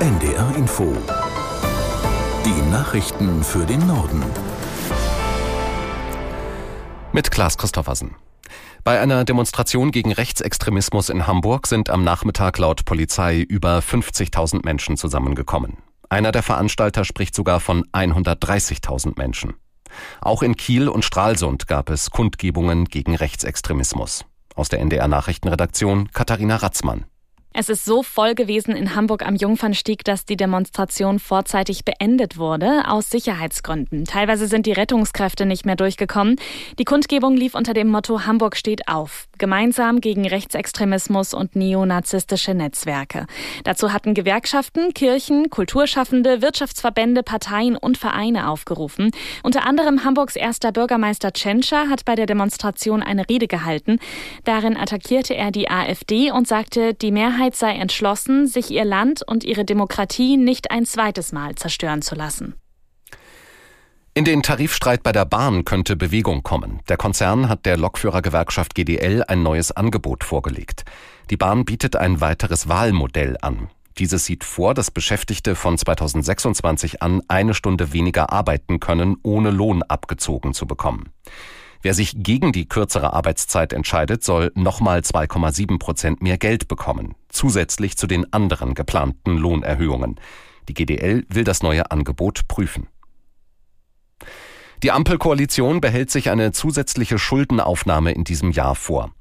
[0.00, 0.96] NDR Info.
[2.46, 4.24] Die Nachrichten für den Norden.
[7.12, 8.16] Mit Klaas Christoffersen.
[8.82, 14.96] Bei einer Demonstration gegen Rechtsextremismus in Hamburg sind am Nachmittag laut Polizei über 50.000 Menschen
[14.96, 15.76] zusammengekommen.
[16.08, 19.52] Einer der Veranstalter spricht sogar von 130.000 Menschen.
[20.22, 24.24] Auch in Kiel und Stralsund gab es Kundgebungen gegen Rechtsextremismus.
[24.54, 27.04] Aus der NDR Nachrichtenredaktion Katharina Ratzmann.
[27.52, 32.84] Es ist so voll gewesen in Hamburg am Jungfernstieg, dass die Demonstration vorzeitig beendet wurde,
[32.86, 34.04] aus Sicherheitsgründen.
[34.04, 36.36] Teilweise sind die Rettungskräfte nicht mehr durchgekommen.
[36.78, 39.26] Die Kundgebung lief unter dem Motto Hamburg steht auf.
[39.38, 43.26] Gemeinsam gegen Rechtsextremismus und neonazistische Netzwerke.
[43.64, 49.10] Dazu hatten Gewerkschaften, Kirchen, Kulturschaffende, Wirtschaftsverbände, Parteien und Vereine aufgerufen.
[49.42, 53.98] Unter anderem Hamburgs erster Bürgermeister Tschentscher hat bei der Demonstration eine Rede gehalten.
[54.44, 59.22] Darin attackierte er die AfD und sagte, die Mehrheit Mehrheit sei entschlossen, sich ihr Land
[59.26, 62.54] und ihre Demokratie nicht ein zweites Mal zerstören zu lassen.
[64.12, 66.80] In den Tarifstreit bei der Bahn könnte Bewegung kommen.
[66.90, 70.84] Der Konzern hat der Lokführergewerkschaft GDL ein neues Angebot vorgelegt.
[71.30, 73.70] Die Bahn bietet ein weiteres Wahlmodell an.
[73.96, 79.82] Dieses sieht vor, dass Beschäftigte von 2026 an eine Stunde weniger arbeiten können, ohne Lohn
[79.82, 81.08] abgezogen zu bekommen.
[81.82, 87.96] Wer sich gegen die kürzere Arbeitszeit entscheidet, soll nochmal 2,7 Prozent mehr Geld bekommen, zusätzlich
[87.96, 90.20] zu den anderen geplanten Lohnerhöhungen.
[90.68, 92.88] Die GDL will das neue Angebot prüfen.
[94.82, 99.12] Die Ampelkoalition behält sich eine zusätzliche Schuldenaufnahme in diesem Jahr vor.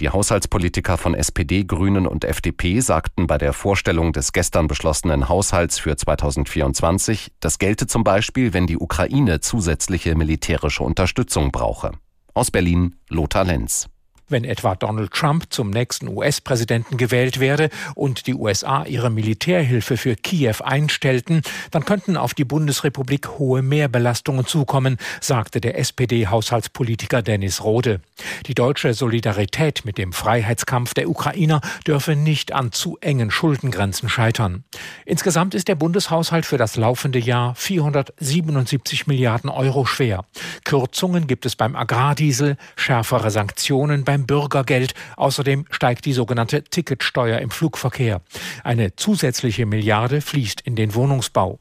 [0.00, 5.78] Die Haushaltspolitiker von SPD, Grünen und FDP sagten bei der Vorstellung des gestern beschlossenen Haushalts
[5.78, 11.92] für 2024, das gelte zum Beispiel, wenn die Ukraine zusätzliche militärische Unterstützung brauche.
[12.36, 13.88] Aus Berlin Lothar Lenz.
[14.28, 20.16] Wenn etwa Donald Trump zum nächsten US-Präsidenten gewählt werde und die USA ihre Militärhilfe für
[20.16, 28.00] Kiew einstellten, dann könnten auf die Bundesrepublik hohe Mehrbelastungen zukommen, sagte der SPD-Haushaltspolitiker Dennis Rode.
[28.46, 34.64] Die deutsche Solidarität mit dem Freiheitskampf der Ukrainer dürfe nicht an zu engen Schuldengrenzen scheitern.
[35.04, 40.24] Insgesamt ist der Bundeshaushalt für das laufende Jahr 477 Milliarden Euro schwer.
[40.64, 44.94] Kürzungen gibt es beim Agrardiesel, schärfere Sanktionen beim Bürgergeld.
[45.16, 48.22] Außerdem steigt die sogenannte Ticketsteuer im Flugverkehr.
[48.62, 51.58] Eine zusätzliche Milliarde fließt in den Wohnungsbau.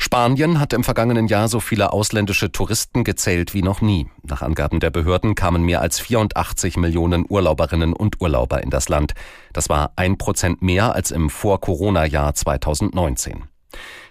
[0.00, 4.06] Spanien hat im vergangenen Jahr so viele ausländische Touristen gezählt wie noch nie.
[4.22, 9.14] Nach Angaben der Behörden kamen mehr als 84 Millionen Urlauberinnen und Urlauber in das Land.
[9.52, 13.44] Das war ein Prozent mehr als im Vor-Corona-Jahr 2019.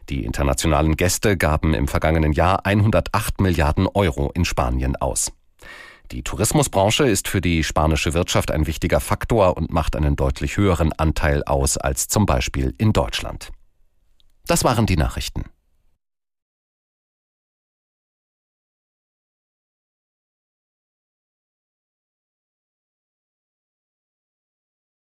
[0.10, 5.32] Die internationalen Gäste gaben im vergangenen Jahr 108 Milliarden Euro in Spanien aus.
[6.12, 10.94] Die Tourismusbranche ist für die spanische Wirtschaft ein wichtiger Faktor und macht einen deutlich höheren
[10.94, 13.52] Anteil aus als zum Beispiel in Deutschland.
[14.46, 15.44] Das waren die Nachrichten.